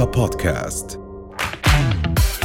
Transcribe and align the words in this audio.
رؤيا 0.00 0.12
بودكاست. 0.12 1.00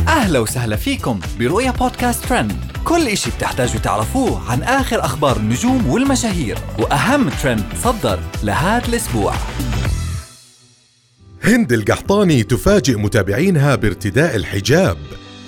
أهلا 0.08 0.40
وسهلا 0.40 0.75
فيكم 0.75 1.19
برؤيا 1.40 1.71
بودكاست 1.71 2.25
ترند. 2.25 2.58
كل 2.85 3.08
إشي 3.08 3.30
بتحتاجوا 3.30 3.80
تعرفوه 3.80 4.51
عن 4.51 4.64
آخر 4.64 5.05
أخبار 5.05 5.37
النجوم 5.37 5.89
والمشاهير 5.89 6.57
وأهم 6.80 7.30
ترند 7.30 7.64
صدر 7.83 8.20
لهذا 8.44 8.88
الأسبوع. 8.88 9.34
هند 11.44 11.73
القحطاني 11.73 12.44
تفاجئ 12.44 12.96
متابعينها 12.96 13.76
بارتداء 13.76 14.36
الحجاب. 14.36 14.98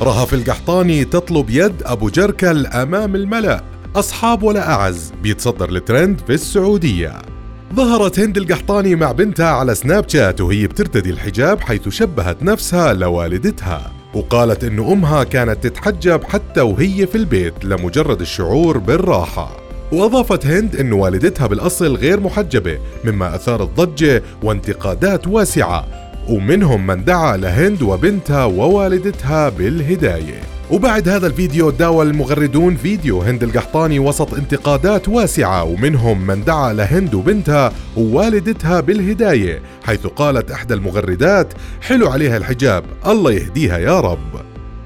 رهف 0.01 0.33
القحطاني 0.33 1.05
تطلب 1.05 1.49
يد 1.49 1.83
أبو 1.83 2.09
جركل 2.09 2.65
أمام 2.67 3.15
الملأ. 3.15 3.63
أصحاب 3.95 4.43
ولا 4.43 4.69
أعز 4.69 5.13
بيتصدر 5.23 5.69
الترند 5.69 6.21
في 6.27 6.33
السعودية. 6.33 7.36
ظهرت 7.75 8.19
هند 8.19 8.37
القحطاني 8.37 8.95
مع 8.95 9.11
بنتها 9.11 9.49
على 9.49 9.75
سناب 9.75 10.09
شات 10.09 10.41
وهي 10.41 10.67
بترتدي 10.67 11.09
الحجاب 11.09 11.61
حيث 11.61 11.89
شبهت 11.89 12.43
نفسها 12.43 12.93
لوالدتها. 12.93 13.91
وقالت 14.13 14.63
إن 14.63 14.79
أمها 14.79 15.23
كانت 15.23 15.67
تتحجب 15.67 16.23
حتى 16.23 16.61
وهي 16.61 17.07
في 17.07 17.15
البيت 17.15 17.65
لمجرد 17.65 18.21
الشعور 18.21 18.77
بالراحة. 18.77 19.57
وأضافت 19.91 20.45
هند 20.45 20.75
أن 20.75 20.93
والدتها 20.93 21.47
بالأصل 21.47 21.95
غير 21.95 22.19
محجبة 22.19 22.79
مما 23.05 23.35
أثار 23.35 23.63
ضجة 23.63 24.23
وانتقادات 24.43 25.27
واسعة. 25.27 25.87
ومنهم 26.29 26.87
من 26.87 27.03
دعا 27.03 27.37
لهند 27.37 27.81
وبنتها 27.81 28.45
ووالدتها 28.45 29.49
بالهداية. 29.49 30.56
وبعد 30.71 31.09
هذا 31.09 31.27
الفيديو 31.27 31.69
داول 31.69 32.07
المغردون 32.07 32.75
فيديو 32.75 33.21
هند 33.21 33.43
القحطاني 33.43 33.99
وسط 33.99 34.33
انتقادات 34.33 35.09
واسعة 35.09 35.63
ومنهم 35.63 36.27
من 36.27 36.43
دعا 36.43 36.73
لهند 36.73 37.13
وبنتها 37.13 37.71
ووالدتها 37.97 38.79
بالهداية 38.79 39.61
حيث 39.83 40.07
قالت 40.07 40.51
إحدى 40.51 40.73
المغردات 40.73 41.53
حلو 41.81 42.07
عليها 42.07 42.37
الحجاب 42.37 42.83
الله 43.07 43.31
يهديها 43.31 43.77
يا 43.77 43.99
رب. 43.99 44.41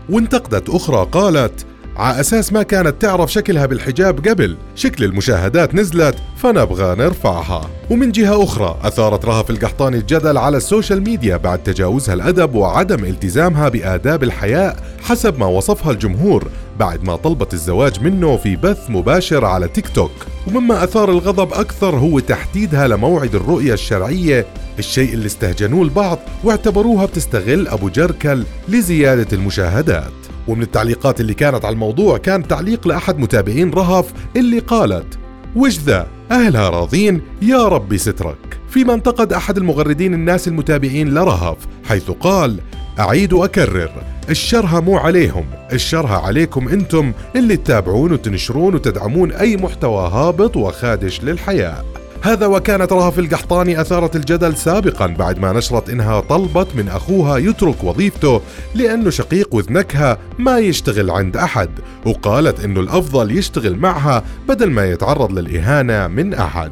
وانتقدت 0.09 0.69
أخرى 0.69 1.07
قالت 1.11 1.65
على 1.97 2.19
أساس 2.19 2.53
ما 2.53 2.63
كانت 2.63 3.01
تعرف 3.01 3.31
شكلها 3.31 3.65
بالحجاب 3.65 4.27
قبل 4.27 4.57
شكل 4.75 5.03
المشاهدات 5.03 5.75
نزلت 5.75 6.15
فنبغى 6.37 6.95
نرفعها. 6.95 7.69
ومن 7.89 8.11
جهة 8.11 8.43
أخرى 8.43 8.77
أثارت 8.83 9.25
رهف 9.25 9.49
القحطاني 9.49 9.97
الجدل 9.97 10.37
على 10.37 10.57
ال 10.57 10.64
social 10.64 11.01
media 11.03 11.37
بعد 11.37 11.63
تجاوزها 11.63 12.13
الأدب 12.13 12.55
وعدم 12.55 13.05
التزامها 13.05 13.69
بآداب 13.69 14.23
الحياء 14.23 14.77
حسب 15.01 15.39
ما 15.39 15.45
وصفها 15.45 15.91
الجمهور 15.91 16.47
بعد 16.79 17.03
ما 17.03 17.15
طلبت 17.15 17.53
الزواج 17.53 18.03
منه 18.03 18.37
في 18.37 18.55
بث 18.55 18.89
مباشر 18.89 19.45
على 19.45 19.67
تيك 19.67 19.87
توك. 19.87 20.11
ومما 20.47 20.83
أثار 20.83 21.11
الغضب 21.11 21.53
أكثر 21.53 21.95
هو 21.95 22.19
تحديدها 22.19 22.87
لموعد 22.87 23.35
الرؤية 23.35 23.73
الشرعية 23.73 24.45
الشيء 24.79 25.13
اللي 25.13 25.25
استهجنوه 25.25 25.83
البعض 25.83 26.19
واعتبروها 26.43 27.05
بتستغل 27.05 27.67
أبو 27.67 27.89
جركل 27.89 28.43
لزيادة 28.69 29.27
المشاهدات. 29.33 30.11
ومن 30.47 30.61
التعليقات 30.61 31.21
اللي 31.21 31.33
كانت 31.33 31.65
على 31.65 31.73
الموضوع 31.73 32.17
كان 32.17 32.47
تعليق 32.47 32.87
لأحد 32.87 33.19
متابعين 33.19 33.71
رهف 33.71 34.13
اللي 34.35 34.59
قالت 34.59 35.19
وش 35.55 35.79
ذا؟ 35.79 36.07
أهلها 36.31 36.69
راضين؟ 36.69 37.21
يا 37.41 37.67
ربي 37.67 37.97
سترك. 37.97 38.59
فيما 38.69 38.93
انتقد 38.93 39.33
أحد 39.33 39.57
المغردين 39.57 40.13
الناس 40.13 40.47
المتابعين 40.47 41.13
لرهف 41.13 41.57
حيث 41.85 42.11
قال 42.11 42.59
أعيد 42.99 43.33
وأكرر 43.33 43.91
الشرها 44.29 44.79
مو 44.79 44.97
عليهم 44.97 45.45
الشرها 45.73 46.17
عليكم 46.17 46.69
أنتم 46.69 47.13
اللي 47.35 47.57
تتابعون 47.57 48.11
وتنشرون 48.11 48.75
وتدعمون 48.75 49.31
أي 49.31 49.57
محتوى 49.57 50.09
هابط 50.13 50.57
وخادش 50.57 51.23
للحياة. 51.23 51.83
هذا 52.23 52.45
وكانت 52.45 52.93
رهف 52.93 53.19
القحطاني 53.19 53.81
أثارت 53.81 54.15
الجدل 54.15 54.57
سابقا 54.57 55.07
بعد 55.07 55.39
ما 55.39 55.53
نشرت 55.53 55.89
إنها 55.89 56.19
طلبت 56.19 56.67
من 56.75 56.87
أخوها 56.87 57.37
يترك 57.37 57.83
وظيفته 57.83 58.41
لأنه 58.75 59.09
شقيق 59.09 59.55
وذنكها 59.55 60.17
ما 60.39 60.59
يشتغل 60.59 61.09
عند 61.11 61.37
أحد 61.37 61.69
وقالت 62.05 62.63
إنه 62.63 62.79
الأفضل 62.79 63.37
يشتغل 63.37 63.75
معها 63.75 64.23
بدل 64.47 64.71
ما 64.71 64.85
يتعرض 64.85 65.31
للإهانة 65.31 66.07
من 66.07 66.33
أحد. 66.33 66.71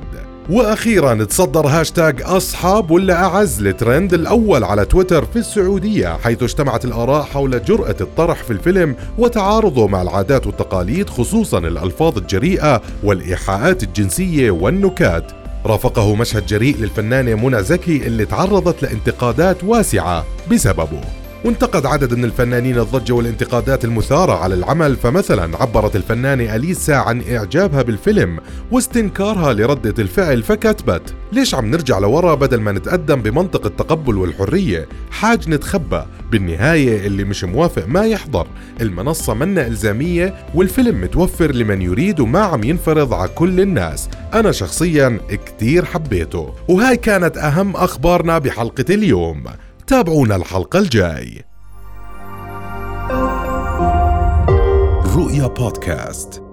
وأخيرا 0.50 1.24
تصدر 1.24 1.68
هاشتاج 1.68 2.22
أصحاب 2.22 2.92
ولا 2.92 3.26
أعز 3.26 3.62
لترند 3.62 4.14
الأول 4.14 4.64
على 4.64 4.86
تويتر 4.86 5.26
في 5.26 5.36
السعودية 5.36 6.18
حيث 6.24 6.44
اجتمعت 6.44 6.86
الآراء 6.86 7.24
حول 7.24 7.64
جرأة 7.64 7.96
الطرح 8.02 8.44
في 8.44 8.52
الفيلم 8.52 8.96
وتعارضه 9.18 9.88
مع 9.88 10.02
العادات 10.02 10.48
والتقاليد 10.48 11.10
خصوصا 11.10 11.58
الألفاظ 11.58 12.18
الجريئة 12.18 12.82
والإيحاءات 13.04 13.84
الجنسية 13.84 14.52
والنكات. 14.52 15.39
رافقه 15.66 16.16
مشهد 16.16 16.46
جريء 16.46 16.78
للفنانة 16.78 17.36
منى 17.36 17.64
زكي 17.64 18.08
اللي 18.08 18.26
تعرضت 18.26 18.84
لانتقادات 18.84 19.64
واسعة 19.64 20.26
بسببه. 20.52 21.02
وانتقد 21.46 21.86
عدد 21.86 22.14
من 22.14 22.26
الفنانين 22.26 22.80
الضجة 22.80 23.14
والانتقادات 23.14 23.86
المثارة 23.86 24.34
على 24.34 24.56
العمل 24.56 24.96
فمثلا 24.96 25.58
عبرت 25.58 25.96
الفنانة 25.96 26.56
أليسا 26.56 26.92
عن 26.92 27.24
إعجابها 27.32 27.82
بالفيلم 27.82 28.40
واستنكارها 28.72 29.54
لردة 29.54 30.04
الفعل 30.04 30.44
فكتبت 30.44 31.02
ليش 31.32 31.56
عم 31.56 31.72
نرجع 31.72 32.00
لورا 32.00 32.36
بدل 32.36 32.60
ما 32.62 32.72
نتقدم 32.72 33.22
بمنطق 33.22 33.66
التقبل 33.66 34.18
والحرية؟ 34.18 34.88
حاج 35.12 35.50
نتخبى. 35.50 36.04
بالنهاية 36.32 37.08
اللي 37.08 37.24
مش 37.24 37.44
موافق 37.44 37.86
ما 37.88 38.06
يحضر. 38.06 38.48
المنصة 38.82 39.34
منا 39.34 39.68
إلزامية 39.68 40.34
والفيلم 40.56 41.02
متوفر 41.02 41.52
لمن 41.52 41.82
يريد 41.82 42.20
وما 42.20 42.40
عم 42.40 42.64
ينفرض 42.64 43.14
على 43.14 43.30
كل 43.30 43.60
الناس. 43.60 44.10
أنا 44.34 44.52
شخصيا 44.52 45.20
كتير 45.46 45.86
حبيته. 45.86 46.54
وهاي 46.68 46.98
كانت 46.98 47.38
أهم 47.38 47.76
أخبارنا 47.76 48.38
بحلقة 48.38 48.86
اليوم. 48.90 49.44
تابعونا 49.88 50.36
الحلقة 50.36 50.80
الجاي. 50.80 51.44
رؤيا 55.16 55.48
بودكاست. 55.48 56.49